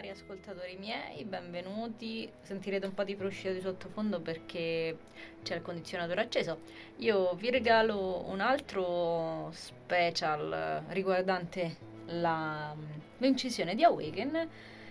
Cari 0.00 0.12
ascoltatori 0.12 0.78
miei, 0.78 1.26
benvenuti. 1.26 2.26
Sentirete 2.40 2.86
un 2.86 2.94
po' 2.94 3.04
di 3.04 3.14
fruscio 3.14 3.52
di 3.52 3.60
sottofondo 3.60 4.18
perché 4.18 4.96
c'è 5.42 5.56
il 5.56 5.60
condizionatore 5.60 6.22
acceso. 6.22 6.60
Io 7.00 7.34
vi 7.34 7.50
regalo 7.50 8.24
un 8.26 8.40
altro 8.40 9.50
special 9.52 10.84
riguardante 10.88 11.76
la, 12.06 12.74
l'incisione 13.18 13.74
di 13.74 13.84
Awaken. 13.84 14.48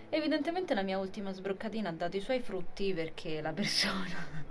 Evidentemente 0.09 0.75
la 0.75 0.83
mia 0.83 0.99
ultima 0.99 1.31
sbroccatina 1.31 1.89
ha 1.89 1.93
dato 1.93 2.15
i 2.15 2.21
suoi 2.21 2.39
frutti 2.39 2.93
perché 2.93 3.41
la 3.41 3.51
persona 3.51 4.45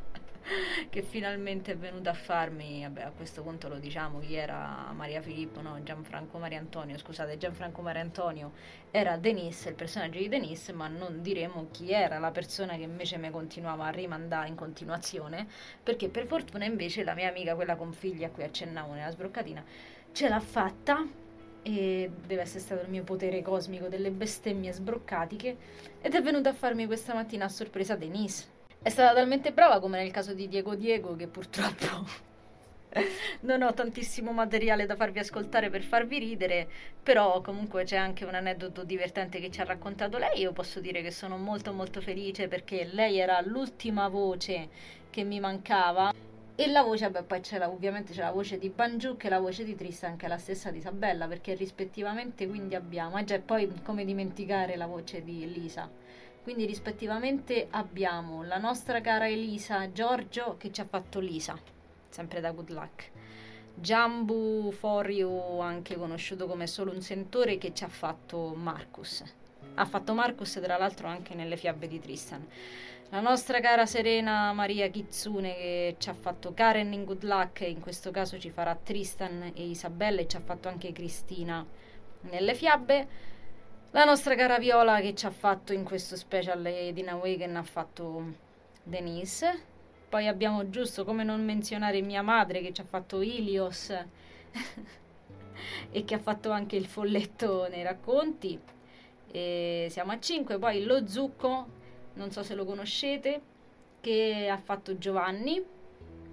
che 0.90 1.02
finalmente 1.02 1.72
è 1.72 1.76
venuta 1.76 2.10
a 2.10 2.14
farmi, 2.14 2.82
vabbè 2.82 3.02
a 3.02 3.10
questo 3.10 3.42
punto 3.42 3.68
lo 3.68 3.78
diciamo, 3.78 4.20
chi 4.20 4.34
era 4.34 4.90
Maria 4.94 5.20
Filippo, 5.20 5.60
no, 5.60 5.82
Gianfranco 5.82 6.38
Maria 6.38 6.58
Antonio, 6.58 6.96
scusate, 6.98 7.36
Gianfranco 7.38 7.82
Maria 7.82 8.00
Antonio 8.00 8.52
era 8.90 9.16
Denise, 9.16 9.70
il 9.70 9.74
personaggio 9.74 10.18
di 10.18 10.28
Denise, 10.28 10.72
ma 10.72 10.88
non 10.88 11.22
diremo 11.22 11.68
chi 11.70 11.92
era 11.92 12.18
la 12.18 12.30
persona 12.30 12.76
che 12.76 12.82
invece 12.82 13.18
mi 13.18 13.30
continuava 13.30 13.86
a 13.86 13.90
rimandare 13.90 14.48
in 14.48 14.54
continuazione, 14.54 15.46
perché 15.82 16.08
per 16.08 16.26
fortuna 16.26 16.64
invece 16.64 17.04
la 17.04 17.14
mia 17.14 17.28
amica, 17.28 17.54
quella 17.54 17.76
con 17.76 17.92
figli 17.92 18.24
a 18.24 18.30
cui 18.30 18.44
accennavo 18.44 18.92
nella 18.94 19.10
sbroccatina, 19.10 19.64
ce 20.12 20.28
l'ha 20.28 20.40
fatta 20.40 21.06
e 21.62 22.10
deve 22.26 22.42
essere 22.42 22.60
stato 22.60 22.82
il 22.82 22.88
mio 22.88 23.02
potere 23.02 23.42
cosmico 23.42 23.88
delle 23.88 24.10
bestemmie 24.10 24.72
sbroccatiche 24.72 25.56
ed 26.00 26.14
è 26.14 26.22
venuta 26.22 26.50
a 26.50 26.54
farmi 26.54 26.86
questa 26.86 27.14
mattina 27.14 27.44
a 27.44 27.48
sorpresa 27.48 27.96
Denise 27.96 28.56
è 28.80 28.90
stata 28.90 29.14
talmente 29.14 29.52
brava 29.52 29.80
come 29.80 29.98
nel 29.98 30.12
caso 30.12 30.34
di 30.34 30.48
Diego 30.48 30.74
Diego 30.74 31.16
che 31.16 31.26
purtroppo 31.26 32.26
non 33.40 33.62
ho 33.62 33.74
tantissimo 33.74 34.32
materiale 34.32 34.86
da 34.86 34.96
farvi 34.96 35.18
ascoltare 35.18 35.68
per 35.68 35.82
farvi 35.82 36.18
ridere, 36.18 36.68
però 37.02 37.40
comunque 37.40 37.84
c'è 37.84 37.96
anche 37.96 38.24
un 38.24 38.34
aneddoto 38.34 38.84
divertente 38.84 39.40
che 39.40 39.50
ci 39.50 39.60
ha 39.60 39.64
raccontato 39.64 40.18
lei. 40.18 40.40
Io 40.40 40.52
posso 40.52 40.80
dire 40.80 41.02
che 41.02 41.10
sono 41.10 41.36
molto 41.36 41.72
molto 41.72 42.00
felice 42.00 42.48
perché 42.48 42.88
lei 42.92 43.18
era 43.18 43.40
l'ultima 43.42 44.08
voce 44.08 44.68
che 45.10 45.22
mi 45.22 45.40
mancava. 45.40 46.12
E 46.54 46.66
la 46.66 46.82
voce, 46.82 47.08
beh, 47.08 47.22
poi 47.22 47.40
c'è 47.40 47.58
la, 47.58 47.68
ovviamente 47.68 48.12
c'è 48.12 48.22
la 48.22 48.32
voce 48.32 48.58
di 48.58 48.68
Banjuk 48.68 49.22
e 49.22 49.28
la 49.28 49.38
voce 49.38 49.64
di 49.64 49.76
Tristan, 49.76 50.16
che 50.16 50.26
è 50.26 50.28
la 50.28 50.38
stessa 50.38 50.72
di 50.72 50.78
Isabella, 50.78 51.28
perché 51.28 51.54
rispettivamente 51.54 52.48
quindi 52.48 52.74
abbiamo, 52.74 53.16
e 53.16 53.24
già 53.24 53.38
poi 53.38 53.70
come 53.84 54.04
dimenticare 54.04 54.74
la 54.74 54.86
voce 54.86 55.22
di 55.22 55.52
Lisa 55.52 55.88
quindi 56.48 56.64
rispettivamente 56.64 57.66
abbiamo 57.72 58.42
la 58.42 58.56
nostra 58.56 59.02
cara 59.02 59.28
Elisa 59.28 59.92
Giorgio 59.92 60.56
che 60.56 60.72
ci 60.72 60.80
ha 60.80 60.86
fatto 60.86 61.20
Lisa, 61.20 61.54
sempre 62.08 62.40
da 62.40 62.52
Good 62.52 62.70
Luck. 62.70 63.10
Jambu 63.74 64.72
Forio, 64.72 65.60
anche 65.60 65.96
conosciuto 65.96 66.46
come 66.46 66.66
solo 66.66 66.90
un 66.90 67.02
sentore, 67.02 67.58
che 67.58 67.74
ci 67.74 67.84
ha 67.84 67.88
fatto 67.88 68.54
Marcus. 68.56 69.22
Ha 69.74 69.84
fatto 69.84 70.14
Marcus 70.14 70.58
tra 70.62 70.78
l'altro 70.78 71.06
anche 71.06 71.34
nelle 71.34 71.58
fiabe 71.58 71.86
di 71.86 72.00
Tristan. 72.00 72.46
La 73.10 73.20
nostra 73.20 73.60
cara 73.60 73.84
Serena 73.84 74.50
Maria 74.54 74.88
Kitsune 74.88 75.54
che 75.54 75.96
ci 75.98 76.08
ha 76.08 76.14
fatto 76.14 76.54
Karen 76.54 76.94
in 76.94 77.04
Good 77.04 77.24
Luck, 77.24 77.60
in 77.60 77.80
questo 77.80 78.10
caso 78.10 78.38
ci 78.38 78.48
farà 78.48 78.74
Tristan 78.74 79.52
e 79.54 79.66
Isabella 79.68 80.22
e 80.22 80.26
ci 80.26 80.36
ha 80.36 80.40
fatto 80.40 80.68
anche 80.68 80.92
Cristina 80.92 81.62
nelle 82.22 82.54
fiabe. 82.54 83.36
La 83.92 84.04
nostra 84.04 84.34
cara 84.34 84.58
Viola 84.58 85.00
che 85.00 85.14
ci 85.14 85.24
ha 85.24 85.30
fatto 85.30 85.72
in 85.72 85.82
questo 85.82 86.14
special 86.14 86.64
Edina 86.66 87.16
Wagen 87.16 87.56
ha 87.56 87.62
fatto 87.62 88.34
Denise. 88.82 89.62
Poi 90.10 90.26
abbiamo 90.26 90.68
giusto 90.68 91.06
come 91.06 91.24
non 91.24 91.42
menzionare 91.42 92.02
mia 92.02 92.20
madre 92.20 92.60
che 92.60 92.74
ci 92.74 92.82
ha 92.82 92.84
fatto 92.84 93.22
Ilios 93.22 93.88
e 95.90 96.04
che 96.04 96.14
ha 96.14 96.18
fatto 96.18 96.50
anche 96.50 96.76
il 96.76 96.84
folletto 96.84 97.66
nei 97.70 97.82
racconti. 97.82 98.60
E 99.32 99.86
siamo 99.88 100.12
a 100.12 100.18
5. 100.18 100.58
Poi 100.58 100.84
lo 100.84 101.06
Zucco, 101.06 101.66
non 102.12 102.30
so 102.30 102.42
se 102.42 102.54
lo 102.54 102.66
conoscete, 102.66 103.40
che 104.02 104.50
ha 104.50 104.58
fatto 104.58 104.98
Giovanni. 104.98 105.64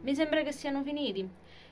Mi 0.02 0.14
sembra 0.14 0.44
che 0.44 0.52
siano 0.52 0.84
finiti. 0.84 1.26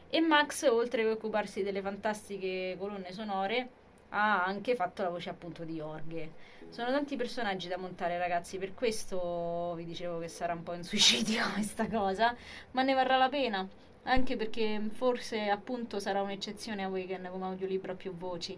E 0.10 0.22
Max, 0.22 0.64
oltre 0.64 1.04
che 1.04 1.10
occuparsi 1.10 1.62
delle 1.62 1.82
fantastiche 1.82 2.78
colonne 2.80 3.12
sonore, 3.12 3.82
ha 4.16 4.46
anche 4.46 4.75
fatto 4.75 5.01
la 5.01 5.09
voce 5.09 5.29
appunto 5.29 5.63
di 5.63 5.75
Jorge. 5.75 6.51
Sono 6.69 6.91
tanti 6.91 7.16
personaggi 7.16 7.68
da 7.68 7.78
montare, 7.78 8.18
ragazzi, 8.18 8.57
per 8.57 8.74
questo 8.74 9.74
vi 9.75 9.85
dicevo 9.85 10.19
che 10.19 10.28
sarà 10.28 10.53
un 10.53 10.63
po' 10.63 10.74
in 10.74 10.84
suicidio 10.85 11.44
questa 11.53 11.88
cosa, 11.88 12.35
ma 12.72 12.84
ne 12.84 12.94
varrà 12.94 13.18
la 13.18 13.29
pena, 13.29 13.68
anche 14.03 14.35
perché 14.38 14.81
forse 14.91 15.50
appunto 15.50 16.00
sarà 16.00 16.22
un'eccezione 16.22 16.84
a 16.84 16.88
Weekend 16.88 17.29
come 17.29 17.46
audiolibro 17.46 17.94
a 17.94 17.96
più 17.96 18.16
voci. 18.16 18.57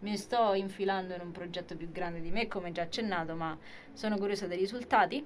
Mi 0.00 0.16
sto 0.16 0.52
infilando 0.54 1.14
in 1.14 1.20
un 1.20 1.32
progetto 1.32 1.76
più 1.76 1.90
grande 1.90 2.20
di 2.20 2.30
me, 2.30 2.48
come 2.48 2.72
già 2.72 2.82
accennato, 2.82 3.34
ma 3.34 3.56
sono 3.92 4.18
curiosa 4.18 4.46
dei 4.46 4.58
risultati 4.58 5.24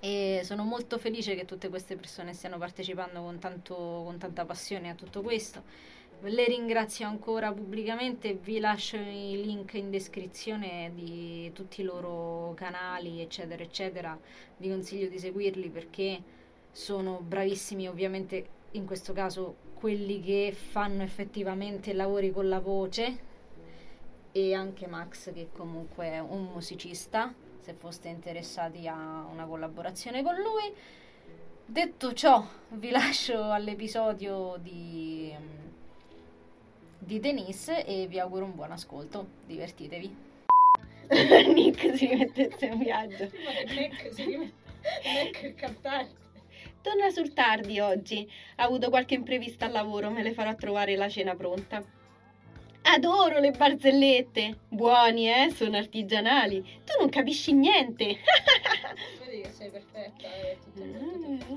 e 0.00 0.40
sono 0.44 0.64
molto 0.64 0.98
felice 0.98 1.34
che 1.34 1.44
tutte 1.44 1.68
queste 1.68 1.96
persone 1.96 2.34
stiano 2.34 2.58
partecipando 2.58 3.20
con, 3.22 3.38
tanto, 3.38 3.74
con 3.74 4.18
tanta 4.18 4.44
passione 4.44 4.90
a 4.90 4.94
tutto 4.94 5.22
questo 5.22 5.62
le 6.20 6.44
ringrazio 6.46 7.06
ancora 7.06 7.52
pubblicamente, 7.52 8.34
vi 8.34 8.58
lascio 8.58 8.96
i 8.96 9.40
link 9.44 9.74
in 9.74 9.90
descrizione 9.90 10.90
di 10.94 11.50
tutti 11.52 11.82
i 11.82 11.84
loro 11.84 12.54
canali, 12.54 13.20
eccetera, 13.20 13.62
eccetera. 13.62 14.18
Vi 14.56 14.68
consiglio 14.68 15.08
di 15.08 15.18
seguirli 15.18 15.68
perché 15.68 16.22
sono 16.70 17.20
bravissimi, 17.20 17.88
ovviamente 17.88 18.48
in 18.72 18.86
questo 18.86 19.12
caso 19.12 19.56
quelli 19.74 20.20
che 20.20 20.52
fanno 20.56 21.02
effettivamente 21.02 21.92
lavori 21.92 22.30
con 22.32 22.48
la 22.48 22.58
voce 22.58 23.18
e 24.32 24.54
anche 24.54 24.86
Max 24.86 25.32
che 25.32 25.48
comunque 25.52 26.06
è 26.06 26.18
un 26.18 26.44
musicista, 26.52 27.32
se 27.60 27.72
foste 27.74 28.08
interessati 28.08 28.88
a 28.88 29.26
una 29.30 29.44
collaborazione 29.44 30.22
con 30.22 30.34
lui. 30.34 30.74
Detto 31.66 32.12
ciò, 32.12 32.44
vi 32.70 32.90
lascio 32.90 33.50
all'episodio 33.50 34.56
di 34.60 35.32
di 37.04 37.20
Denise 37.20 37.84
e 37.84 38.06
vi 38.06 38.18
auguro 38.18 38.44
un 38.44 38.54
buon 38.54 38.72
ascolto. 38.72 39.26
Divertitevi. 39.46 40.32
Nick 41.52 41.96
si 41.96 42.06
rimettesse 42.06 42.66
in 42.66 42.78
viaggio. 42.78 43.30
Nick 43.74 44.12
si 44.12 44.24
rimette 44.24 44.62
Nick 45.22 45.42
il 45.42 45.54
cantante. 45.54 46.22
Torna 46.80 47.10
sul 47.10 47.32
tardi 47.32 47.80
oggi. 47.80 48.30
Ha 48.56 48.64
avuto 48.64 48.90
qualche 48.90 49.14
imprevista 49.14 49.66
al 49.66 49.72
lavoro, 49.72 50.10
me 50.10 50.22
le 50.22 50.32
farò 50.32 50.54
trovare 50.54 50.96
la 50.96 51.08
cena 51.08 51.34
pronta. 51.34 51.82
Adoro 52.82 53.38
le 53.38 53.50
barzellette. 53.52 54.58
Buoni, 54.68 55.30
eh? 55.30 55.50
Sono 55.50 55.76
artigianali. 55.78 56.60
Tu 56.84 56.92
non 57.00 57.08
capisci 57.08 57.52
niente. 57.52 58.18
Vedi 59.24 59.40
che 59.40 59.50
sei 59.50 59.70
perfetta. 59.70 60.26
È 60.28 60.58
tutto 60.62 60.84
molto 60.84 61.56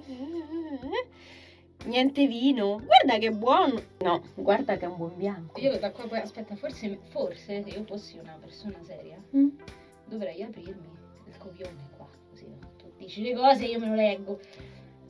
Niente 1.88 2.28
vino. 2.28 2.82
Guarda 2.84 3.18
che 3.18 3.32
buono. 3.32 3.82
No, 4.00 4.22
guarda 4.36 4.76
che 4.76 4.86
è 4.86 4.88
un 4.90 4.98
buon 4.98 5.16
bianco. 5.16 5.60
Io 5.62 5.80
da 5.80 5.92
qua 5.92 6.06
poi 6.06 6.20
aspetta, 6.20 6.56
forse, 6.56 7.00
forse 7.10 7.64
se 7.64 7.70
io 7.70 7.84
fossi 7.86 8.18
una 8.18 8.38
persona 8.40 8.78
seria, 8.84 9.18
mm? 9.36 9.48
dovrei 10.06 10.44
aprirmi 10.44 10.90
il 11.26 11.38
copione 11.38 11.90
qua, 11.96 12.10
così 12.30 12.46
no? 12.48 12.58
tu 12.78 12.92
dici 12.98 13.22
le 13.22 13.34
cose 13.34 13.66
io 13.66 13.80
me 13.80 13.88
lo 13.88 13.96
leggo. 13.96 14.40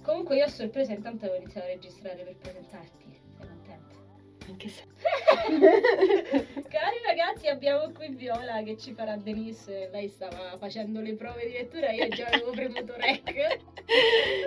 Comunque 0.03 0.37
io 0.37 0.45
a 0.45 0.49
sorpresa 0.49 0.93
intanto 0.93 1.25
avevo 1.25 1.41
iniziato 1.41 1.65
a 1.65 1.69
registrare 1.71 2.23
per 2.23 2.35
presentarti. 2.37 3.06
Sei 4.47 4.51
contenta? 4.51 4.51
In 4.51 4.57
che 4.57 4.69
senso? 4.69 4.95
Cari 6.69 6.97
ragazzi, 7.05 7.47
abbiamo 7.47 7.91
qui 7.91 8.09
Viola 8.09 8.63
che 8.63 8.77
ci 8.77 8.93
farà 8.93 9.17
Denise. 9.17 9.89
Lei 9.91 10.07
stava 10.07 10.55
facendo 10.57 11.01
le 11.01 11.13
prove 11.13 11.47
di 11.47 11.53
lettura, 11.53 11.91
io 11.91 12.07
già 12.09 12.27
avevo 12.27 12.51
premuto 12.51 12.93
rec. 12.95 13.23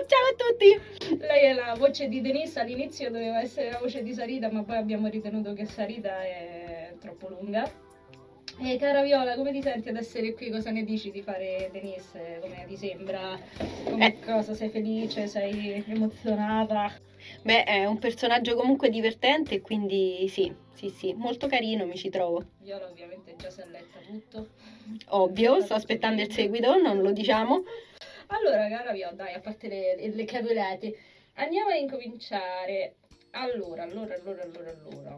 Ciao 0.07 0.25
a 0.29 0.35
tutti! 0.35 1.17
Lei 1.17 1.45
è 1.45 1.53
la 1.53 1.75
voce 1.77 2.07
di 2.07 2.21
Denise, 2.21 2.59
all'inizio 2.59 3.11
doveva 3.11 3.41
essere 3.41 3.71
la 3.71 3.79
voce 3.79 4.01
di 4.01 4.13
Sarita, 4.13 4.51
ma 4.51 4.63
poi 4.63 4.77
abbiamo 4.77 5.07
ritenuto 5.07 5.53
che 5.53 5.65
Sarita 5.65 6.21
è 6.23 6.93
troppo 6.99 7.29
lunga. 7.29 7.89
E 8.63 8.77
cara 8.77 9.01
Viola, 9.01 9.35
come 9.35 9.51
ti 9.51 9.61
senti 9.61 9.89
ad 9.89 9.95
essere 9.95 10.33
qui? 10.33 10.51
Cosa 10.51 10.71
ne 10.71 10.83
dici 10.83 11.09
di 11.09 11.21
fare 11.21 11.69
Denise? 11.71 12.39
Come 12.41 12.65
ti 12.67 12.75
sembra? 12.75 13.39
Come 13.85 14.07
eh. 14.07 14.19
cosa? 14.19 14.53
Sei 14.53 14.69
felice? 14.69 15.27
Sei 15.27 15.83
emozionata? 15.87 17.09
Beh, 17.43 17.63
è 17.63 17.85
un 17.85 17.99
personaggio 17.99 18.55
comunque 18.55 18.89
divertente, 18.89 19.61
quindi 19.61 20.27
sì, 20.27 20.53
sì, 20.73 20.89
sì, 20.89 21.13
molto 21.13 21.47
carino 21.47 21.85
mi 21.85 21.97
ci 21.97 22.09
trovo. 22.09 22.43
Viola 22.59 22.87
ovviamente 22.87 23.35
già 23.35 23.49
si 23.49 23.61
è 23.61 23.65
letta 23.67 23.99
tutto. 23.99 24.49
Ovvio, 25.09 25.61
sto 25.61 25.73
aspettando 25.73 26.21
il 26.21 26.31
seguito, 26.31 26.75
non 26.79 27.01
lo 27.01 27.11
diciamo. 27.11 27.63
Allora, 28.27 28.67
cara 28.69 28.91
Viola, 28.91 29.13
dai, 29.13 29.33
a 29.33 29.39
parte 29.39 29.67
le, 29.67 30.09
le 30.09 30.25
cavolate, 30.25 30.97
andiamo 31.35 31.69
a 31.69 31.75
incominciare. 31.75 32.95
Allora, 33.31 33.83
allora, 33.83 34.15
allora, 34.15 34.43
allora, 34.43 34.71
allora. 34.71 35.17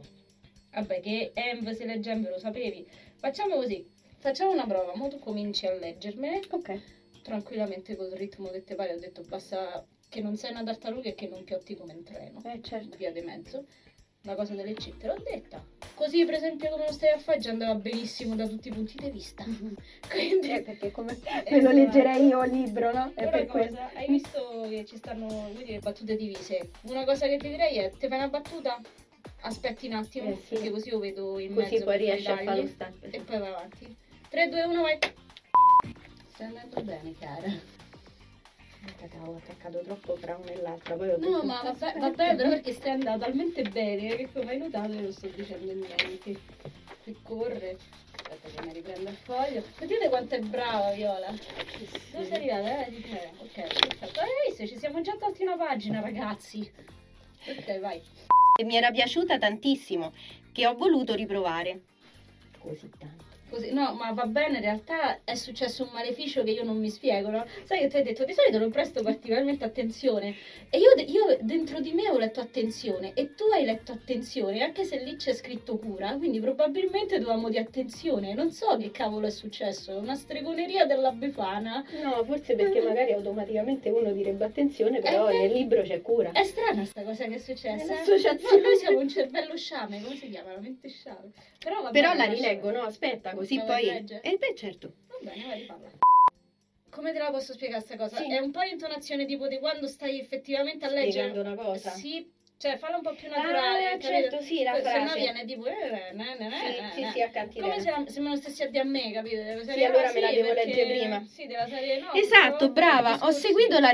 Vabbè, 0.73 1.00
che 1.01 1.31
Env 1.33 1.69
se 1.71 1.85
legge 1.85 2.11
Env 2.11 2.29
lo 2.29 2.39
sapevi. 2.39 2.88
Facciamo 3.17 3.55
così, 3.55 3.88
facciamo 4.17 4.51
una 4.51 4.65
prova, 4.65 4.95
mo 4.95 5.07
tu 5.07 5.19
cominci 5.19 5.67
a 5.67 5.73
leggermene. 5.73 6.41
Ok. 6.50 6.81
Tranquillamente 7.21 7.95
col 7.95 8.11
ritmo 8.11 8.50
che 8.50 8.63
te 8.63 8.75
pare, 8.75 8.94
ho 8.94 9.00
detto 9.00 9.23
basta 9.23 9.85
che 10.13 10.21
non 10.21 10.38
sei 10.38 10.51
una 10.51 10.63
tartaruga 10.63 11.10
e 11.10 11.15
che 11.15 11.27
non 11.27 11.44
piotti 11.44 11.75
come 11.75 11.94
un 11.94 12.04
treno. 12.04 12.39
Eh, 12.45 12.62
certo. 12.62 12.95
Via 12.98 13.12
di 13.12 13.21
mezzo. 13.21 13.65
la 14.25 14.36
cosa 14.36 14.54
delle 14.54 14.74
cheat, 14.74 14.98
te 15.00 15.07
l'ho 15.07 15.18
detta. 15.21 15.62
Così, 15.95 16.24
per 16.24 16.36
esempio, 16.36 16.69
come 16.69 16.86
lo 16.86 16.94
stai 16.94 17.10
a 17.10 17.18
fare, 17.18 17.39
già 17.39 17.50
andava 17.50 17.75
benissimo 17.75 18.36
da 18.36 18.48
tutti 18.48 18.69
i 18.69 18.71
punti 18.71 18.95
di 18.98 19.10
vista. 19.10 19.44
Quindi, 20.10 20.50
Eh, 20.51 20.62
perché 20.62 20.92
come 20.92 21.12
Eh, 21.24 21.44
me 21.51 21.62
lo 21.62 21.69
esatto. 21.71 21.75
leggerei 21.75 22.25
io 22.27 22.44
il 22.45 22.51
libro, 22.51 22.94
no? 22.94 23.12
È 23.15 23.27
per 23.27 23.45
questo. 23.48 23.80
hai 23.95 24.07
visto 24.07 24.65
che 24.69 24.86
ci 24.86 24.95
stanno 24.98 25.50
le 25.57 25.80
battute 25.80 26.15
divise? 26.15 26.69
Una 26.83 27.04
cosa 27.04 27.27
che 27.27 27.36
ti 27.38 27.50
direi 27.50 27.77
è, 27.80 27.92
ti 27.92 28.07
fai 28.07 28.18
una 28.19 28.30
battuta, 28.30 28.80
aspetti 29.42 29.88
un 29.88 29.94
attimo, 29.94 30.30
Eh, 30.30 30.36
sì. 30.38 30.54
perché 30.54 30.69
così 30.71 30.89
io 30.89 31.00
vedo 31.00 31.38
in 31.39 31.54
Così 31.54 31.71
mezzo 31.71 31.83
poi 31.86 31.98
per 31.98 32.01
i 32.01 32.06
riesci 32.06 32.27
a 32.31 32.36
tagli, 32.36 32.45
fare 32.45 32.62
lo 32.62 32.68
stampo. 32.68 33.06
E 33.10 33.19
poi 33.19 33.39
vai 33.39 33.50
avanti. 33.50 33.95
3, 34.30 34.48
2, 34.50 34.63
1, 34.63 34.81
vai. 34.81 34.98
Stai 36.33 36.48
andando 36.48 36.81
bene, 36.81 37.13
cara. 37.19 37.72
Cacao, 38.97 39.31
ho 39.31 39.35
attaccato 39.38 39.80
troppo 39.80 40.15
fra 40.15 40.35
una 40.35 40.51
e 40.51 40.62
l'altra. 40.62 40.95
Poi 40.95 41.09
ho 41.09 41.18
No, 41.18 41.41
detto, 41.41 41.44
ma 41.44 41.62
va, 41.77 42.09
bene 42.09 42.35
però 42.35 42.50
perché 42.50 42.74
stai 42.74 42.91
andando 42.91 43.25
talmente 43.25 43.62
bene 43.63 44.15
che 44.15 44.30
come 44.31 44.51
hai 44.51 44.57
notato 44.57 44.91
io 44.91 45.01
non 45.01 45.12
sto 45.13 45.27
dicendo 45.27 45.71
niente. 45.74 46.39
Qui 47.03 47.15
corre. 47.24 47.77
Aspetta 48.30 48.62
che 48.62 48.68
mi 48.68 48.74
riprendo 48.74 49.09
il 49.09 49.15
foglio. 49.15 49.63
Vedete 49.80 50.09
quanto 50.09 50.35
è 50.35 50.39
brava 50.39 50.91
Viola. 50.91 51.27
Dove 52.12 52.25
sei 52.25 52.33
arrivata? 52.33 52.85
Eh, 52.85 52.89
di 52.89 53.01
te. 53.01 53.31
Ok, 53.38 53.53
perfetto. 53.53 54.19
Hai 54.19 54.27
visto? 54.47 54.68
Ci 54.68 54.77
siamo 54.77 55.01
già 55.01 55.15
tolti 55.18 55.44
una 55.44 55.57
pagina, 55.57 56.00
ragazzi. 56.01 56.71
Ok, 57.45 57.79
vai. 57.79 58.01
E 58.59 58.63
mi 58.63 58.75
era 58.75 58.91
piaciuta 58.91 59.38
tantissimo, 59.38 60.13
che 60.51 60.68
ho 60.68 60.75
voluto 60.75 61.13
riprovare. 61.13 61.81
Così 62.59 62.89
tanto. 62.97 63.22
Così, 63.53 63.71
no, 63.71 63.94
ma 63.94 64.11
va 64.13 64.25
bene, 64.25 64.55
in 64.55 64.63
realtà 64.63 65.19
è 65.23 65.35
successo 65.35 65.83
un 65.83 65.89
maleficio 65.94 66.41
che 66.44 66.50
io 66.50 66.63
non 66.63 66.79
mi 66.79 66.89
spiego, 66.89 67.29
no? 67.29 67.45
Sai 67.65 67.81
che 67.81 67.88
tu 67.88 67.97
hai 67.97 68.01
detto, 68.01 68.25
di 68.25 68.33
solito 68.33 68.57
non 68.57 68.71
presto 68.71 69.03
particolarmente 69.03 69.63
attenzione. 69.63 70.33
E 70.71 70.79
io, 70.79 70.89
io 71.05 71.38
dentro 71.41 71.79
di 71.79 71.91
me 71.91 72.09
ho 72.09 72.17
letto 72.17 72.39
attenzione 72.39 73.11
e 73.13 73.35
tu 73.35 73.44
hai 73.53 73.63
letto 73.63 73.91
attenzione, 73.91 74.63
anche 74.63 74.85
se 74.85 74.97
lì 75.03 75.17
c'è 75.17 75.33
scritto 75.33 75.77
cura, 75.77 76.15
quindi 76.17 76.39
probabilmente 76.39 77.19
dovevamo 77.19 77.50
di 77.50 77.59
attenzione. 77.59 78.33
Non 78.33 78.51
so 78.51 78.75
che 78.77 78.89
cavolo 78.89 79.27
è 79.27 79.29
successo, 79.29 79.97
una 79.97 80.15
stregoneria 80.15 80.88
della 80.88 81.11
Befana. 81.11 81.85
No, 82.01 82.23
forse 82.23 82.55
perché 82.55 82.81
magari 82.81 83.13
automaticamente 83.13 83.91
uno 83.91 84.11
direbbe 84.13 84.45
attenzione, 84.45 85.00
però 85.00 85.29
Eh, 85.29 85.41
nel 85.41 85.51
libro 85.51 85.83
c'è 85.83 86.01
cura. 86.01 86.31
È 86.31 86.44
strana 86.44 86.85
sta 86.85 87.03
cosa 87.03 87.25
che 87.25 87.35
è 87.35 87.38
successa. 87.38 87.94
È 87.94 88.01
eh? 88.01 88.31
No, 88.51 88.61
noi 88.63 88.77
siamo 88.77 89.00
un 89.00 89.09
cervello 89.09 89.55
sciame, 89.55 90.01
come 90.01 90.15
si 90.15 90.27
chiama? 90.29 90.53
La 90.53 90.59
mente 90.59 90.89
sciame. 90.89 91.29
Però, 91.59 91.81
va 91.81 91.91
Però 91.91 92.13
la 92.13 92.25
rileggo, 92.25 92.71
no? 92.71 92.81
Aspetta, 92.81 93.35
così 93.43 93.55
vuoi 93.57 93.67
poi... 93.67 93.85
leggere? 93.85 94.21
Eh 94.21 94.37
beh, 94.37 94.55
certo. 94.55 94.93
Va 95.07 95.17
bene, 95.21 95.45
vai, 95.45 95.59
riparla. 95.59 95.91
Come 96.89 97.11
te 97.11 97.19
la 97.19 97.31
posso 97.31 97.53
spiegare 97.53 97.83
questa 97.83 98.03
cosa? 98.03 98.21
Sì. 98.21 98.31
È 98.31 98.39
un 98.39 98.51
po' 98.51 98.61
l'intonazione 98.61 99.25
tipo 99.25 99.47
di 99.47 99.57
quando 99.59 99.87
stai 99.87 100.19
effettivamente 100.19 100.85
a 100.85 100.89
leggere. 100.89 101.29
Spiegando 101.29 101.41
una 101.41 101.55
cosa. 101.55 101.89
Sì, 101.89 102.31
cioè 102.57 102.77
fallo 102.77 102.97
un 102.97 103.01
po' 103.01 103.15
più 103.15 103.29
naturale. 103.29 103.93
Ah, 103.93 103.99
certo, 103.99 104.41
sì, 104.41 104.63
la 104.63 104.75
Se 104.75 104.81
no 104.81 105.05
frase. 105.05 105.19
viene 105.19 105.45
tipo... 105.45 105.65
eh, 105.65 105.73
eh, 105.73 106.13
eh, 106.13 106.89
Sì, 106.93 107.03
sì, 107.03 107.29
sì. 107.51 107.59
Come 107.59 107.79
se, 107.79 107.93
se 108.07 108.19
me 108.19 108.29
lo 108.29 108.35
stessi 108.35 108.63
a 108.63 108.69
dire 108.69 108.83
a 108.83 108.85
me, 108.85 109.11
capito? 109.11 109.41
Sì, 109.63 109.83
allora 109.83 110.09
ah, 110.09 110.13
me 110.13 110.19
la 110.19 110.31
devo 110.31 110.53
leggere 110.53 110.97
prima. 110.97 111.25
Sì, 111.25 111.47
della 111.47 111.67
serie 111.67 111.99
no. 111.99 112.13
Esatto, 112.13 112.71
brava. 112.71 113.17
Ho 113.21 113.31
seguito 113.31 113.79
la... 113.79 113.91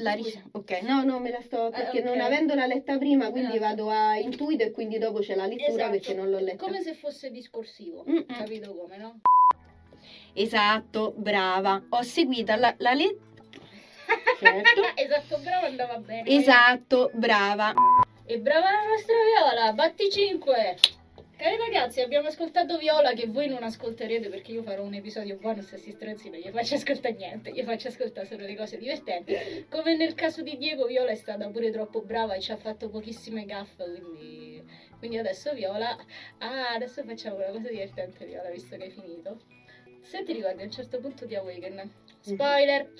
La 0.00 0.12
ri- 0.12 0.22
Scusa. 0.22 0.42
ok, 0.52 0.80
no, 0.82 1.02
no, 1.02 1.18
me 1.18 1.30
la 1.30 1.40
sto 1.40 1.70
perché 1.70 1.98
Eh, 1.98 2.02
non 2.04 2.18
ok. 2.18 2.24
avendola 2.24 2.66
letta 2.66 2.96
prima, 2.98 3.30
quindi 3.30 3.56
Esatto. 3.56 3.84
vado 3.84 3.90
a 3.90 4.16
intuito 4.16 4.62
e 4.62 4.70
quindi 4.70 4.96
dopo 4.98 5.18
c'è 5.18 5.34
la 5.34 5.46
lettura 5.46 5.72
Esatto. 5.72 5.90
perché 5.90 6.14
non 6.14 6.30
l'ho 6.30 6.38
letta. 6.38 6.64
Come 6.64 6.80
se 6.82 6.94
fosse 6.94 7.30
discorsivo. 7.32 8.04
Mm-mm. 8.08 8.24
Capito 8.26 8.74
come, 8.76 8.96
no? 8.96 9.18
Esatto, 10.34 11.12
brava. 11.16 11.82
Ho 11.88 12.02
seguito 12.02 12.54
la, 12.54 12.72
la 12.78 12.92
lettera. 12.94 13.26
Certo. 14.38 14.82
esatto, 14.94 15.38
brava 15.42 15.66
andava 15.66 15.96
bene. 15.98 16.28
Esatto, 16.30 17.10
brava. 17.14 17.74
E 18.24 18.38
brava 18.38 18.70
la 18.70 18.84
nostra 18.88 19.14
Viola, 19.24 19.72
batti 19.72 20.08
5! 20.10 20.76
Cari 21.38 21.56
ragazzi, 21.56 22.00
abbiamo 22.00 22.26
ascoltato 22.26 22.76
Viola 22.78 23.12
che 23.12 23.28
voi 23.28 23.46
non 23.46 23.62
ascolterete 23.62 24.28
perché 24.28 24.50
io 24.50 24.64
farò 24.64 24.82
un 24.82 24.94
episodio 24.94 25.36
bonus 25.36 25.72
a 25.72 25.76
sti 25.76 25.92
stronzi, 25.92 26.30
non 26.30 26.40
gli 26.40 26.50
faccio 26.50 26.74
ascoltare 26.74 27.14
niente, 27.14 27.52
gli 27.52 27.62
faccio 27.62 27.86
ascoltare 27.86 28.26
solo 28.26 28.44
le 28.44 28.56
cose 28.56 28.76
divertenti. 28.76 29.36
Come 29.68 29.94
nel 29.94 30.14
caso 30.14 30.42
di 30.42 30.56
Diego, 30.56 30.86
Viola 30.86 31.12
è 31.12 31.14
stata 31.14 31.48
pure 31.48 31.70
troppo 31.70 32.02
brava 32.02 32.34
e 32.34 32.40
ci 32.40 32.50
ha 32.50 32.56
fatto 32.56 32.88
pochissime 32.88 33.44
gaffe, 33.44 33.84
quindi, 33.84 34.64
quindi 34.98 35.16
adesso 35.18 35.54
Viola... 35.54 35.96
Ah, 36.38 36.72
adesso 36.72 37.04
facciamo 37.04 37.36
una 37.36 37.52
cosa 37.52 37.68
divertente 37.68 38.26
Viola, 38.26 38.50
visto 38.50 38.76
che 38.76 38.82
hai 38.82 38.90
finito. 38.90 39.38
Se 40.00 40.24
ti 40.24 40.32
ricordi 40.32 40.62
a 40.62 40.64
un 40.64 40.72
certo 40.72 40.98
punto 40.98 41.24
di 41.24 41.36
Awaken, 41.36 41.88
spoiler, 42.18 42.92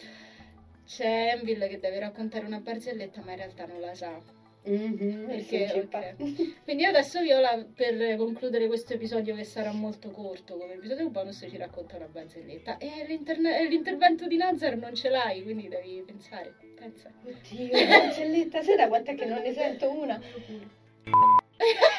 c'è 0.87 1.33
Envil 1.35 1.67
che 1.69 1.81
deve 1.81 1.99
raccontare 1.99 2.47
una 2.47 2.61
barzelletta 2.61 3.21
ma 3.21 3.33
in 3.33 3.39
realtà 3.39 3.67
non 3.67 3.81
la 3.81 3.95
sa. 3.95 4.38
Mhm, 4.65 5.27
Perché, 5.27 5.69
sì, 5.69 5.79
ok. 5.79 6.15
Quindi 6.65 6.85
adesso 6.85 7.21
Viola, 7.23 7.65
per 7.75 8.17
concludere 8.17 8.67
questo 8.67 8.95
episodio 8.95 9.35
che 9.35 9.45
sarà 9.45 9.73
molto 9.73 10.11
corto 10.11 10.57
come 10.57 10.75
episodio 10.75 11.09
bonus, 11.09 11.47
ci 11.49 11.57
racconta 11.57 11.97
una 11.97 12.07
barzelletta. 12.07 12.77
E 12.79 13.07
e 13.09 13.65
l'intervento 13.69 14.27
di 14.27 14.37
Nazar 14.37 14.77
non 14.77 14.95
ce 14.95 15.09
l'hai, 15.09 15.43
quindi 15.43 15.69
devi 15.69 16.03
pensare. 16.05 16.55
Pensa. 16.79 17.11
Oddio, 17.25 17.71
cancelletta, 17.87 18.63
sai 18.63 18.77
da 18.77 18.89
quant'è 18.89 19.15
che 19.15 19.25
non 19.25 19.41
ne 19.43 19.53
sento 19.53 19.91
una? 19.91 20.21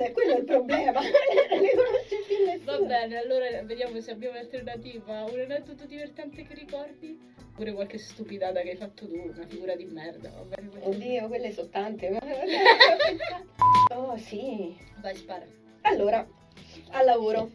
Di 0.00 0.04
moda, 0.04 0.04
è 0.04 0.12
quello 0.12 0.36
il 0.36 0.44
problema. 0.44 1.00
Non 1.50 1.60
ne 1.60 1.70
conosce 1.74 2.16
più 2.26 2.44
nessuno. 2.46 2.78
Va 2.78 2.84
bene, 2.86 3.16
allora 3.18 3.62
vediamo 3.62 4.00
se 4.00 4.10
abbiamo 4.12 4.34
un'alternativa. 4.34 5.24
Un 5.24 5.40
aneddoto 5.40 5.84
divertente 5.86 6.42
che 6.44 6.54
ricordi? 6.54 7.18
Oppure 7.52 7.72
qualche 7.72 7.98
stupidata 7.98 8.60
che 8.62 8.70
hai 8.70 8.76
fatto 8.76 9.06
tu, 9.06 9.14
una 9.34 9.46
figura 9.46 9.74
di 9.74 9.84
merda, 9.84 10.30
va 10.30 10.42
bene. 10.44 10.68
Oddio, 10.80 11.26
quelle 11.28 11.52
sono 11.52 11.68
tante. 11.68 12.10
ma- 12.10 12.20
Oh 13.96 14.16
sì. 14.16 14.74
Vai, 15.00 15.14
spara. 15.16 15.44
Allora, 15.82 16.26
al 16.90 17.04
lavoro. 17.04 17.50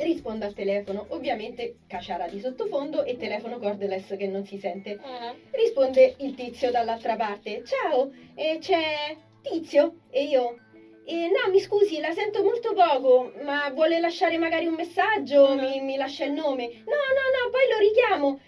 Rispondo 0.00 0.44
al 0.44 0.54
telefono, 0.54 1.06
ovviamente 1.08 1.78
caciara 1.88 2.28
di 2.28 2.38
sottofondo 2.38 3.02
e 3.02 3.16
telefono 3.16 3.58
cordless 3.58 4.16
che 4.16 4.28
non 4.28 4.44
si 4.44 4.56
sente. 4.56 4.96
Ah, 5.02 5.34
Risponde 5.50 6.14
il 6.18 6.34
tizio 6.36 6.70
dall'altra 6.70 7.16
parte. 7.16 7.64
Ciao, 7.64 8.12
eh, 8.36 8.58
c'è 8.60 9.16
Tizio? 9.42 10.02
E 10.10 10.22
io... 10.24 10.56
eh, 11.08 11.30
no, 11.30 11.50
mi 11.50 11.58
scusi, 11.58 12.00
la 12.00 12.12
sento 12.12 12.42
molto 12.42 12.74
poco, 12.74 13.32
ma 13.42 13.70
vuole 13.70 13.98
lasciare 13.98 14.36
magari 14.36 14.66
un 14.66 14.74
messaggio? 14.74 15.54
Mhm. 15.54 15.60
Mi, 15.60 15.80
mi 15.80 15.96
lascia 15.96 16.24
il 16.26 16.32
nome? 16.32 16.66
No, 16.84 17.00
no, 17.16 17.24
no, 17.44 17.50
poi 17.50 17.66
lo 17.70 17.78
richiamo. 17.78 18.40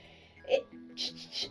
E, 0.46 0.64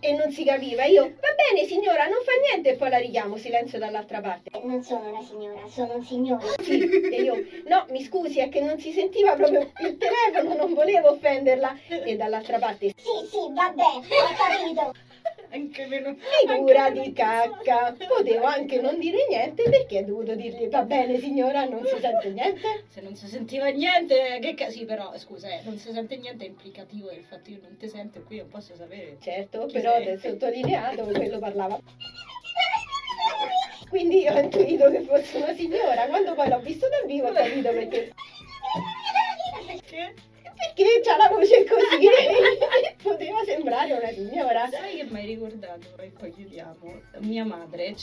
e 0.01 0.11
non 0.13 0.31
si 0.31 0.43
capiva. 0.45 0.85
Io, 0.85 1.01
va 1.01 1.33
bene 1.35 1.65
signora, 1.65 2.05
non 2.05 2.19
fa 2.23 2.33
niente. 2.47 2.69
E 2.69 2.75
poi 2.75 2.89
la 2.91 2.99
richiamo, 2.99 3.37
silenzio 3.37 3.79
dall'altra 3.79 4.21
parte. 4.21 4.51
Non 4.63 4.83
sono 4.83 5.09
una 5.09 5.23
signora, 5.23 5.67
sono 5.67 5.95
un 5.95 6.03
signore. 6.03 6.45
Sì, 6.61 6.79
e 6.79 7.21
io, 7.23 7.43
no, 7.65 7.85
mi 7.89 8.03
scusi, 8.03 8.39
è 8.39 8.49
che 8.49 8.61
non 8.61 8.77
si 8.77 8.91
sentiva 8.91 9.33
proprio 9.33 9.61
il 9.81 9.97
telefono, 9.97 10.53
non 10.53 10.75
volevo 10.75 11.09
offenderla. 11.09 11.75
E 11.87 12.15
dall'altra 12.17 12.59
parte, 12.59 12.93
Sì, 12.95 13.27
sì, 13.27 13.51
vabbè, 13.51 13.81
ho 13.81 14.03
capito. 14.37 14.93
Anche 15.51 15.85
meno. 15.85 16.15
figura 16.45 16.85
anche 16.85 17.01
di 17.01 17.13
cacca. 17.13 17.91
pensavo. 17.91 18.15
Potevo 18.15 18.45
anche 18.45 18.81
non 18.81 18.99
dire 18.99 19.25
niente 19.27 19.63
perché 19.69 19.99
ho 19.99 20.05
dovuto 20.05 20.35
dirgli, 20.35 20.67
va 20.67 20.83
bene 20.83 21.19
signora, 21.19 21.65
non 21.65 21.83
si 21.85 21.99
sente 21.99 22.29
niente. 22.29 22.85
Se 22.89 23.01
non 23.01 23.15
si 23.15 23.27
sentiva 23.27 23.67
niente, 23.67 24.39
che 24.41 24.53
ca- 24.53 24.69
sì, 24.69 24.85
però 24.85 25.11
scusa, 25.17 25.49
eh, 25.49 25.61
non 25.63 25.77
si 25.77 25.91
sente 25.91 26.17
niente 26.17 26.45
è 26.45 26.47
implicativo 26.47 27.09
del 27.09 27.23
fatto 27.23 27.43
che 27.45 27.51
io 27.51 27.59
non 27.61 27.77
ti 27.77 27.87
sento 27.87 28.21
qui 28.23 28.37
non 28.37 28.49
posso 28.49 28.75
sapere. 28.75 29.17
Certo, 29.21 29.67
però 29.71 29.95
sei? 29.95 30.03
ti 30.03 30.09
ho 30.09 30.29
sottolineato 30.31 31.05
che 31.05 31.11
quello 31.13 31.39
parlava. 31.39 31.79
Quindi 33.89 34.21
io 34.21 34.33
ho 34.33 34.39
intuito 34.39 34.89
che 34.91 35.01
fosse 35.01 35.37
una 35.37 35.53
signora. 35.53 36.05
Quando 36.05 36.35
poi 36.35 36.47
l'ho 36.47 36.59
visto 36.59 36.87
dal 36.89 37.05
vivo 37.07 37.29
ho 37.29 37.33
capito 37.33 37.69
perché. 37.71 38.13
Perché? 39.65 40.13
Perché 40.43 41.01
c'ha 41.03 41.17
la 41.17 41.29
voce 41.29 41.65
così. 41.65 42.07
Poteva 43.01 43.43
sembrare 43.45 43.93
una 43.93 44.09
signora. 44.11 44.67
Sai 44.69 44.97
che 44.97 45.03
mi 45.05 45.19
hai 45.19 45.25
ricordato, 45.25 45.97
e 45.97 46.09
poi 46.09 46.31
chiudiamo, 46.33 47.01
mia 47.19 47.45
madre 47.45 47.93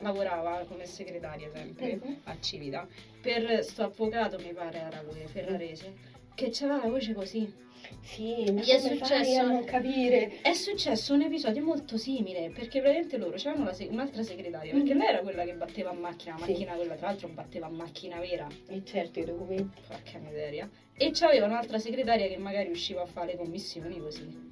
lavorava 0.00 0.64
come 0.68 0.86
segretaria 0.86 1.48
sempre 1.54 1.96
Mhm. 1.96 2.20
a 2.24 2.36
Civita 2.40 2.86
per 3.22 3.62
sto 3.64 3.84
avvocato 3.84 4.38
mi 4.38 4.52
pare 4.52 4.78
era 4.78 5.02
lui, 5.02 5.24
Ferrarese, 5.26 5.92
che 6.34 6.50
c'aveva 6.52 6.84
la 6.84 6.90
voce 6.90 7.12
così. 7.12 7.68
Sì, 8.02 8.44
ma 8.52 8.60
Gli 8.62 8.68
è 8.70 8.78
successo- 8.78 9.42
non 9.46 9.64
capire? 9.64 10.40
È 10.42 10.52
successo 10.52 11.12
un 11.14 11.22
episodio 11.22 11.62
molto 11.62 11.96
simile, 11.98 12.50
perché 12.50 12.80
praticamente 12.80 13.16
loro 13.18 13.36
c'erano 13.36 13.64
la 13.64 13.72
se- 13.72 13.88
un'altra 13.90 14.22
segretaria, 14.22 14.72
perché 14.72 14.92
Mhm. 14.94 14.98
lei 14.98 15.08
era 15.08 15.20
quella 15.20 15.44
che 15.44 15.52
batteva 15.54 15.90
a 15.90 15.94
macchina, 15.94 16.36
la 16.38 16.44
Sì. 16.44 16.52
macchina 16.52 16.72
quella 16.74 16.94
tra 16.94 17.06
l'altro 17.08 17.28
batteva 17.28 17.66
a 17.66 17.70
macchina 17.70 18.18
vera, 18.20 18.46
E 18.68 18.82
certo 18.84 19.18
i 19.20 19.24
documenti. 19.24 19.80
porca 19.86 20.18
miseria, 20.18 20.68
e 20.96 21.10
c'aveva 21.12 21.46
un'altra 21.46 21.78
segretaria 21.78 22.28
che 22.28 22.36
magari 22.38 22.70
usciva 22.70 23.02
a 23.02 23.06
fare 23.06 23.32
le 23.32 23.36
commissioni 23.36 23.98
così. 23.98 24.48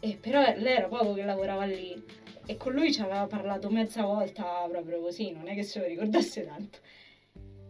E 0.00 0.18
però 0.20 0.40
lei 0.40 0.76
era 0.76 0.88
poco 0.88 1.14
che 1.14 1.22
lavorava 1.24 1.64
lì 1.64 2.02
e 2.46 2.56
con 2.56 2.72
lui 2.72 2.92
ci 2.92 3.00
aveva 3.00 3.26
parlato 3.26 3.70
mezza 3.70 4.02
volta 4.02 4.66
proprio 4.68 5.00
così, 5.00 5.30
non 5.30 5.48
è 5.48 5.54
che 5.54 5.62
se 5.62 5.78
lo 5.80 5.86
ricordasse 5.86 6.44
tanto. 6.44 6.78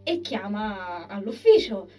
E 0.03 0.21
chiama 0.21 1.07
all'ufficio 1.07 1.89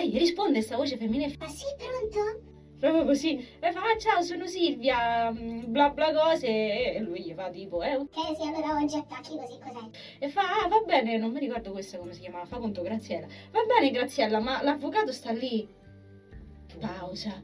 e 0.00 0.06
gli 0.08 0.16
risponde 0.16 0.62
sta 0.62 0.76
voce 0.76 0.96
femminile 0.96 1.34
Ah 1.40 1.48
sì, 1.48 1.64
pronto? 1.76 2.46
proprio 2.78 3.04
così. 3.04 3.44
E 3.58 3.72
fa, 3.72 3.80
"Ah, 3.80 3.98
ciao, 3.98 4.22
sono 4.22 4.46
Silvia, 4.46 5.32
mm, 5.32 5.64
bla 5.72 5.90
bla 5.90 6.12
cose. 6.12 6.46
E 6.46 7.00
lui 7.00 7.22
gli 7.22 7.32
fa 7.34 7.50
tipo, 7.50 7.82
eh, 7.82 7.96
Ok, 7.96 8.14
sì, 8.40 8.46
allora 8.46 8.76
oggi 8.80 8.96
attacchi 8.96 9.36
così 9.36 9.58
cos'è? 9.58 9.88
e 10.20 10.28
fa, 10.28 10.42
ah, 10.62 10.68
va 10.68 10.80
bene, 10.86 11.16
non 11.18 11.32
mi 11.32 11.40
ricordo 11.40 11.72
questa 11.72 11.98
come 11.98 12.12
si 12.12 12.20
chiamava, 12.20 12.44
fa 12.44 12.58
conto 12.58 12.82
Graziella. 12.82 13.26
Va 13.50 13.60
bene 13.66 13.90
Graziella, 13.90 14.38
ma 14.38 14.62
l'avvocato 14.62 15.10
sta 15.10 15.32
lì. 15.32 15.66
Pausa. 16.78 17.42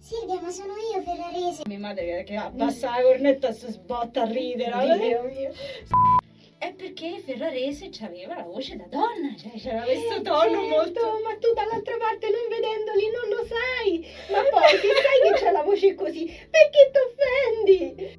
Silvia, 0.00 0.40
ma 0.40 0.50
sono 0.50 0.72
io 0.92 1.00
Ferrarese. 1.02 1.62
Mia 1.68 1.78
madre 1.78 2.04
che, 2.04 2.22
che 2.24 2.36
abbassa 2.36 2.90
la 2.96 3.02
cornetta 3.02 3.48
e 3.48 3.52
si 3.52 3.70
sbotta 3.70 4.22
a 4.22 4.24
ridere. 4.24 4.98
Dio 4.98 5.22
mio. 5.22 5.52
Perché 6.96 7.20
Ferrarese 7.20 7.90
aveva 8.00 8.36
la 8.36 8.44
voce 8.44 8.74
da 8.74 8.86
donna, 8.88 9.36
cioè 9.36 9.52
c'era 9.58 9.82
questo 9.82 10.22
tono 10.22 10.40
certo, 10.40 10.60
molto... 10.66 11.00
Ma 11.22 11.36
tu 11.36 11.52
dall'altra 11.52 11.98
parte 11.98 12.30
non 12.30 12.48
vedendoli 12.48 13.10
non 13.10 13.36
lo 13.36 13.44
sai. 13.44 14.06
Ma 14.30 14.42
poi 14.48 14.78
se 14.78 14.88
sai 15.04 15.28
che 15.28 15.38
c'è 15.38 15.50
la 15.50 15.62
voce 15.62 15.94
così, 15.94 16.24
perché 16.24 16.90
ti 16.90 16.98
offendi? 17.04 18.14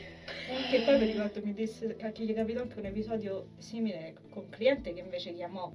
Che 0.69 0.79
poi 0.81 1.00
mi 1.00 1.05
ricordo 1.07 1.41
mi 1.43 1.53
disse 1.53 1.96
che 1.96 2.24
gli 2.24 2.36
capitò 2.36 2.62
anche 2.62 2.77
un 2.77 2.86
episodio 2.86 3.48
simile 3.57 4.13
con 4.29 4.43
un 4.43 4.50
cliente 4.50 4.93
che 4.93 5.00
invece 5.00 5.34
chiamò 5.34 5.74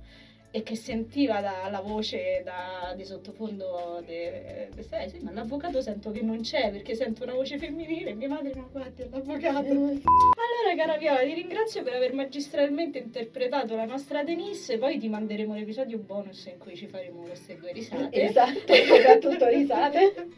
e 0.55 0.63
che 0.63 0.77
sentiva 0.77 1.41
dalla 1.41 1.81
voce 1.81 2.43
da, 2.45 2.93
di 2.95 3.07
sottofondo 3.07 4.03
de, 4.05 4.69
de, 4.75 4.83
sai, 4.83 5.09
sì, 5.09 5.19
ma 5.21 5.33
l'avvocato 5.33 5.81
sento 5.81 6.11
che 6.11 6.21
non 6.21 6.43
c'è 6.43 6.71
perché 6.71 6.95
sento 6.95 7.23
una 7.23 7.33
voce 7.33 7.57
femminile 7.57 8.11
e 8.11 8.15
mia 8.15 8.29
madre 8.29 8.53
ma 8.55 8.69
guardi 8.71 9.01
è 9.03 9.09
l'avvocato 9.11 9.71
allora 9.71 10.77
cara 10.77 10.99
Viola 10.99 11.21
ti 11.23 11.33
ringrazio 11.33 11.83
per 11.83 11.95
aver 11.95 12.13
magistralmente 12.13 12.99
interpretato 12.99 13.75
la 13.75 13.87
nostra 13.87 14.23
Denise 14.23 14.77
poi 14.77 14.99
ti 14.99 15.09
manderemo 15.09 15.55
l'episodio 15.55 15.97
bonus 15.97 16.45
in 16.45 16.59
cui 16.59 16.77
ci 16.77 16.87
faremo 16.87 17.23
queste 17.23 17.57
due 17.57 17.73
risate 17.73 18.23
Esatto, 18.23 18.75
soprattutto 18.75 19.47
risate. 19.49 20.29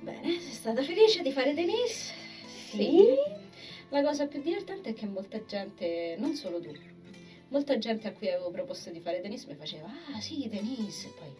bene 0.00 0.40
sei 0.40 0.52
stata 0.52 0.82
felice 0.82 1.22
di 1.22 1.30
fare 1.30 1.54
Denise? 1.54 2.12
Sì. 2.46 3.06
La 3.90 4.02
cosa 4.02 4.26
più 4.26 4.40
divertente 4.40 4.90
è 4.90 4.94
che 4.94 5.06
molta 5.06 5.44
gente, 5.44 6.16
non 6.18 6.34
solo 6.34 6.58
tu, 6.60 6.72
molta 7.52 7.76
gente 7.78 8.08
a 8.08 8.12
cui 8.12 8.28
avevo 8.28 8.50
proposto 8.50 8.90
di 8.90 8.98
fare 9.00 9.20
Denise 9.20 9.46
mi 9.46 9.54
faceva, 9.54 9.86
ah 9.86 10.20
sì, 10.20 10.48
Denise, 10.48 11.06
e 11.06 11.10
poi, 11.10 11.30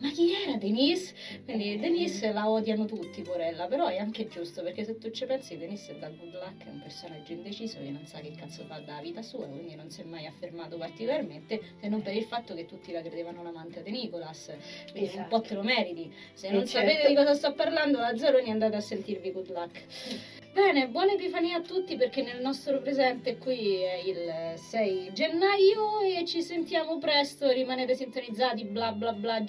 ma 0.00 0.10
chi 0.10 0.32
era 0.32 0.56
Denise? 0.56 1.14
Quindi 1.44 1.78
Denise 1.78 2.32
la 2.32 2.48
odiano 2.48 2.84
tutti, 2.84 3.22
porella, 3.22 3.66
però 3.66 3.86
è 3.86 3.98
anche 3.98 4.28
giusto, 4.28 4.62
perché 4.62 4.84
se 4.84 4.98
tu 4.98 5.10
ci 5.10 5.24
pensi, 5.26 5.56
Denise 5.56 5.92
è 5.92 5.98
da 5.98 6.08
good 6.08 6.32
luck, 6.32 6.66
è 6.66 6.70
un 6.70 6.80
personaggio 6.82 7.32
indeciso 7.32 7.78
che 7.78 7.90
non 7.90 8.06
sa 8.06 8.18
che 8.20 8.32
cazzo 8.36 8.64
fa 8.64 8.78
dalla 8.78 9.00
vita 9.00 9.22
sua, 9.22 9.46
quindi 9.46 9.74
non 9.74 9.90
si 9.90 10.00
è 10.02 10.04
mai 10.04 10.26
affermato 10.26 10.76
particolarmente, 10.76 11.60
se 11.80 11.88
non 11.88 12.02
per 12.02 12.14
il 12.14 12.24
fatto 12.24 12.54
che 12.54 12.66
tutti 12.66 12.92
la 12.92 13.00
credevano 13.02 13.42
l'amante 13.42 13.82
di 13.82 13.90
Nicolas, 13.90 14.52
quindi 14.92 15.08
un 15.10 15.14
Esatto. 15.20 15.28
po' 15.28 15.40
te 15.40 15.54
lo 15.54 15.62
meriti. 15.62 16.12
Se 16.32 16.50
non 16.50 16.62
Eh, 16.62 16.66
sapete 16.66 16.92
certo. 16.92 17.08
di 17.08 17.14
cosa 17.14 17.34
sto 17.34 17.52
parlando, 17.54 17.98
la 17.98 18.16
Zeroni 18.16 18.50
andate 18.50 18.76
a 18.76 18.80
sentirvi 18.80 19.32
good 19.32 19.50
luck. 19.50 20.36
Bene, 20.52 20.88
buona 20.88 21.12
Epifania 21.12 21.58
a 21.58 21.60
tutti 21.60 21.94
perché 21.94 22.22
nel 22.22 22.40
nostro 22.40 22.80
presente 22.80 23.36
qui 23.36 23.76
è 23.82 23.94
il 24.04 24.58
6 24.58 25.12
gennaio 25.12 26.00
e 26.00 26.24
ci 26.24 26.42
sentiamo 26.42 26.98
presto, 26.98 27.48
rimanete 27.50 27.94
sintonizzati, 27.94 28.64
bla 28.64 28.90
bla 28.90 29.12
bla, 29.12 29.44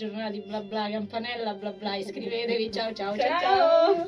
bla 0.46 0.62
bla, 0.62 0.89
campanella, 0.89 1.53
bla 1.53 1.72
bla, 1.72 1.96
iscrivetevi, 1.96 2.72
ciao 2.72 2.93
ciao 2.93 3.15
ciao! 3.17 3.39
Ciao, 3.39 4.08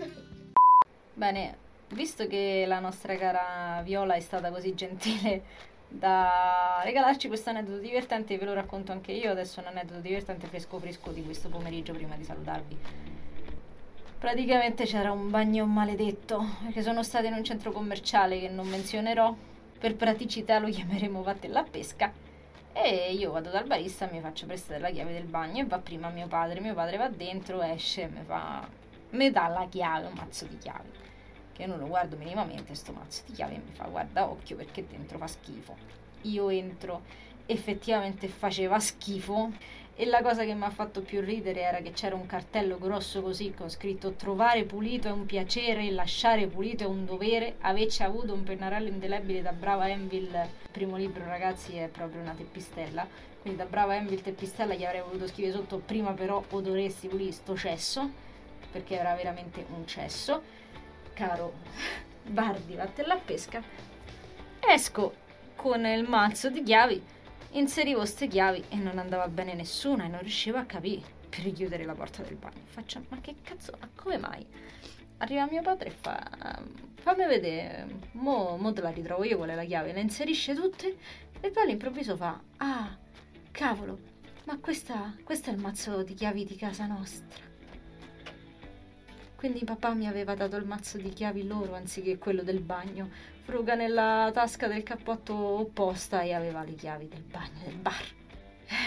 Bene, 1.13 1.57
visto 1.89 2.27
che 2.27 2.65
la 2.67 2.79
nostra 2.79 3.15
cara 3.15 3.81
Viola 3.83 4.15
è 4.15 4.19
stata 4.19 4.49
così 4.49 4.73
gentile 4.73 5.43
da 5.87 6.81
regalarci 6.83 7.27
questo 7.27 7.49
aneddoto 7.49 7.79
divertente, 7.79 8.37
ve 8.37 8.45
lo 8.45 8.53
racconto 8.53 8.91
anche 8.91 9.11
io. 9.11 9.31
Adesso 9.31 9.59
un 9.59 9.67
aneddoto 9.67 9.99
divertente 9.99 10.47
fresco 10.47 10.79
fresco 10.79 11.11
di 11.11 11.23
questo 11.23 11.49
pomeriggio 11.49 11.93
prima 11.93 12.15
di 12.15 12.23
salutarvi. 12.23 12.77
Praticamente 14.17 14.85
c'era 14.85 15.11
un 15.11 15.29
bagno 15.29 15.65
maledetto, 15.65 16.45
perché 16.63 16.81
sono 16.81 17.03
stata 17.03 17.27
in 17.27 17.33
un 17.33 17.43
centro 17.43 17.71
commerciale 17.71 18.39
che 18.39 18.49
non 18.49 18.67
menzionerò. 18.67 19.35
Per 19.79 19.95
praticità 19.95 20.59
lo 20.59 20.69
chiameremo 20.69 21.23
Vattella 21.23 21.63
Pesca. 21.63 22.13
E 22.73 23.13
io 23.13 23.31
vado 23.31 23.49
dal 23.49 23.67
barista, 23.67 24.07
mi 24.09 24.21
faccio 24.21 24.45
prestare 24.45 24.79
la 24.79 24.89
chiave 24.89 25.11
del 25.11 25.25
bagno 25.25 25.61
e 25.61 25.65
va 25.65 25.77
prima 25.79 26.09
mio 26.09 26.27
padre. 26.27 26.61
Mio 26.61 26.73
padre 26.73 26.97
va 26.97 27.09
dentro, 27.09 27.61
esce, 27.61 28.07
mi 28.07 28.23
fa. 28.25 28.67
mi 29.11 29.29
dà 29.29 29.47
la 29.47 29.67
chiave, 29.69 30.07
un 30.07 30.13
mazzo 30.15 30.45
di 30.45 30.57
chiavi. 30.57 30.89
Che 31.51 31.65
non 31.65 31.79
lo 31.79 31.87
guardo 31.87 32.15
minimamente, 32.15 32.73
sto 32.73 32.93
mazzo 32.93 33.23
di 33.25 33.33
chiavi, 33.33 33.55
e 33.55 33.57
mi 33.57 33.73
fa 33.73 33.85
guarda 33.85 34.29
occhio 34.29 34.55
perché 34.55 34.87
dentro 34.87 35.17
fa 35.17 35.27
schifo. 35.27 35.75
Io 36.21 36.49
entro, 36.49 37.01
effettivamente 37.45 38.27
faceva 38.29 38.79
schifo. 38.79 39.51
E 40.01 40.07
la 40.07 40.23
cosa 40.23 40.45
che 40.45 40.55
mi 40.55 40.63
ha 40.63 40.71
fatto 40.71 41.01
più 41.01 41.21
ridere 41.21 41.61
era 41.61 41.77
che 41.77 41.91
c'era 41.91 42.15
un 42.15 42.25
cartello 42.25 42.79
grosso 42.79 43.21
così 43.21 43.53
con 43.55 43.69
scritto 43.69 44.13
trovare 44.13 44.63
pulito 44.63 45.07
è 45.07 45.11
un 45.11 45.27
piacere, 45.27 45.91
lasciare 45.91 46.47
pulito 46.47 46.85
è 46.85 46.87
un 46.87 47.05
dovere. 47.05 47.57
Avecci 47.61 48.01
avuto 48.01 48.33
un 48.33 48.41
pennarello 48.41 48.87
indelebile 48.87 49.43
da 49.43 49.51
brava 49.51 49.87
Enville. 49.87 50.49
Il 50.63 50.69
primo 50.71 50.97
libro, 50.97 51.23
ragazzi, 51.25 51.75
è 51.75 51.87
proprio 51.87 52.19
una 52.19 52.33
teppistella. 52.33 53.07
Quindi 53.41 53.59
da 53.59 53.65
brava 53.65 53.95
Enville 53.95 54.23
teppistella 54.23 54.73
gli 54.73 54.83
avrei 54.83 55.01
voluto 55.01 55.27
scrivere 55.27 55.53
sotto 55.53 55.77
prima 55.77 56.13
però 56.13 56.43
o 56.49 56.61
dovresti 56.61 57.07
pulire 57.07 57.31
sto 57.31 57.55
cesso, 57.55 58.09
perché 58.71 58.97
era 58.97 59.13
veramente 59.13 59.63
un 59.71 59.85
cesso. 59.85 60.41
Caro 61.13 61.53
Bardi, 62.23 62.73
vattene 62.73 63.13
a 63.13 63.19
pesca. 63.23 63.61
Esco 64.67 65.13
con 65.55 65.85
il 65.85 66.09
mazzo 66.09 66.49
di 66.49 66.63
chiavi 66.63 67.19
inserivo 67.51 68.05
ste 68.05 68.27
chiavi 68.27 68.63
e 68.69 68.75
non 68.75 68.97
andava 68.97 69.27
bene 69.27 69.53
nessuna 69.53 70.05
e 70.05 70.07
non 70.07 70.19
riuscivo 70.19 70.57
a 70.57 70.65
capire 70.65 71.19
per 71.29 71.41
richiudere 71.41 71.85
la 71.85 71.93
porta 71.93 72.23
del 72.23 72.35
bagno. 72.35 72.61
Faccio, 72.65 73.03
ma 73.09 73.19
che 73.21 73.35
cazzo, 73.41 73.73
ma 73.79 73.89
come 73.95 74.17
mai? 74.17 74.45
Arriva 75.17 75.47
mio 75.49 75.61
padre 75.61 75.89
e 75.89 75.91
fa, 75.91 76.59
fammi 76.95 77.25
vedere, 77.25 77.87
mo, 78.13 78.57
mo 78.57 78.73
te 78.73 78.81
la 78.81 78.89
ritrovo 78.89 79.23
io 79.23 79.37
qual 79.37 79.49
è 79.49 79.55
la 79.55 79.63
chiave, 79.63 79.93
le 79.93 80.01
inserisce 80.01 80.53
tutte 80.55 80.97
e 81.39 81.49
poi 81.49 81.63
all'improvviso 81.63 82.15
fa, 82.15 82.39
ah, 82.57 82.97
cavolo, 83.51 83.99
ma 84.45 84.57
questa, 84.59 85.15
questo 85.23 85.49
è 85.49 85.53
il 85.53 85.59
mazzo 85.59 86.03
di 86.03 86.13
chiavi 86.13 86.45
di 86.45 86.55
casa 86.55 86.85
nostra. 86.87 87.50
Quindi 89.41 89.63
papà 89.63 89.95
mi 89.95 90.05
aveva 90.05 90.35
dato 90.35 90.55
il 90.55 90.65
mazzo 90.65 90.99
di 90.99 91.09
chiavi 91.09 91.47
loro 91.47 91.73
anziché 91.73 92.19
quello 92.19 92.43
del 92.43 92.59
bagno. 92.59 93.09
Fruga 93.41 93.73
nella 93.73 94.29
tasca 94.31 94.67
del 94.67 94.83
cappotto 94.83 95.33
opposta 95.33 96.21
e 96.21 96.31
aveva 96.31 96.63
le 96.63 96.75
chiavi 96.75 97.07
del 97.07 97.23
bagno 97.23 97.59
del 97.65 97.75
bar. 97.77 98.03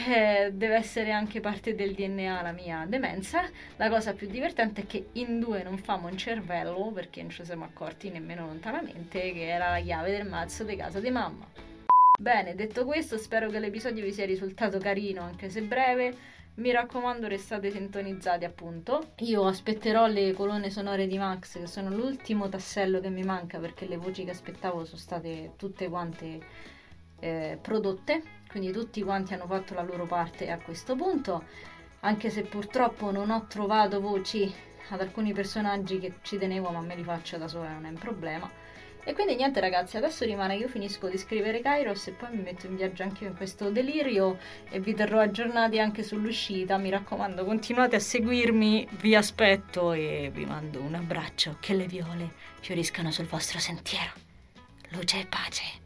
Eh, 0.07 0.53
deve 0.53 0.77
essere 0.77 1.11
anche 1.11 1.41
parte 1.41 1.75
del 1.75 1.93
DNA 1.93 2.41
la 2.41 2.53
mia 2.53 2.87
demenza. 2.89 3.43
La 3.75 3.89
cosa 3.89 4.13
più 4.13 4.29
divertente 4.29 4.83
è 4.83 4.87
che 4.87 5.09
in 5.15 5.41
due 5.41 5.65
non 5.65 5.77
famo 5.77 6.07
un 6.07 6.17
cervello 6.17 6.93
perché 6.95 7.23
non 7.23 7.33
ci 7.33 7.45
siamo 7.45 7.65
accorti 7.65 8.11
nemmeno 8.11 8.47
lontanamente 8.47 9.33
che 9.33 9.49
era 9.49 9.71
la 9.71 9.81
chiave 9.81 10.13
del 10.13 10.29
mazzo 10.29 10.63
di 10.63 10.77
casa 10.77 11.01
di 11.01 11.11
mamma. 11.11 11.49
Bene, 12.17 12.55
detto 12.55 12.85
questo, 12.85 13.19
spero 13.19 13.51
che 13.51 13.59
l'episodio 13.59 14.05
vi 14.05 14.13
sia 14.13 14.25
risultato 14.25 14.79
carino, 14.79 15.23
anche 15.23 15.51
se 15.51 15.63
breve. 15.63 16.15
Mi 16.57 16.71
raccomando, 16.71 17.27
restate 17.27 17.73
sintonizzati 17.73 18.45
appunto. 18.45 19.15
Io 19.19 19.45
aspetterò 19.45 20.07
le 20.07 20.33
colonne 20.35 20.71
sonore 20.71 21.09
di 21.09 21.19
Max, 21.19 21.59
che 21.59 21.67
sono 21.67 21.91
l'ultimo 21.91 22.49
tassello 22.49 23.01
che 23.01 23.11
mi 23.11 23.25
manca 23.25 23.59
perché 23.59 23.89
le 23.89 23.97
voci 23.97 24.25
che 24.25 24.31
aspettavo 24.31 24.85
sono 24.85 24.97
state 24.99 25.55
tutte 25.57 25.89
quante 25.89 26.41
eh, 27.19 27.59
prodotte. 27.61 28.23
Quindi 28.49 28.71
tutti 28.71 29.03
quanti 29.03 29.35
hanno 29.35 29.47
fatto 29.47 29.75
la 29.75 29.83
loro 29.83 30.07
parte 30.07 30.49
a 30.49 30.59
questo 30.59 30.95
punto. 30.95 31.43
Anche 32.01 32.31
se 32.31 32.43
purtroppo 32.43 33.11
non 33.11 33.31
ho 33.31 33.47
trovato 33.49 34.01
voci 34.01 34.55
ad 34.91 35.01
alcuni 35.01 35.33
personaggi 35.33 35.99
che 35.99 36.19
ci 36.23 36.39
tenevo, 36.39 36.71
ma 36.71 36.81
me 36.81 36.95
li 36.95 37.03
faccio 37.03 37.37
da 37.37 37.49
sola, 37.49 37.73
non 37.73 37.87
è 37.87 37.89
un 37.89 37.99
problema. 37.99 38.49
E 39.07 39.13
quindi 39.13 39.35
niente 39.37 39.61
ragazzi, 39.61 39.99
adesso 39.99 40.25
rimane 40.25 40.57
io 40.57 40.67
finisco 40.67 41.09
di 41.09 41.19
scrivere 41.19 41.61
Kairos 41.61 42.07
e 42.07 42.13
poi 42.13 42.31
mi 42.35 42.43
metto 42.43 42.67
in 42.67 42.77
viaggio 42.77 43.03
anche 43.03 43.25
io 43.25 43.31
in 43.31 43.37
questo 43.37 43.71
delirio 43.71 44.39
e 44.71 44.81
vi 44.81 44.95
terrò 44.95 45.21
aggiornati 45.21 45.79
anche 45.79 46.03
sull'uscita. 46.03 46.79
Mi 46.79 46.89
raccomando, 46.89 47.45
continuate 47.45 47.97
a 47.97 48.01
seguirmi, 48.01 48.89
vi 48.93 49.15
aspetto 49.15 49.93
e 49.93 50.31
vi 50.33 50.47
mando 50.47 50.81
un 50.81 50.95
abbraccio. 50.95 51.59
Che 51.61 51.75
le 51.75 51.87
viole 51.87 52.33
fioriscano 52.61 53.11
sul 53.11 53.27
vostro 53.27 53.59
sentiero. 53.59 54.13
Luce 54.91 55.21
e 55.21 55.27
pace. 55.27 55.84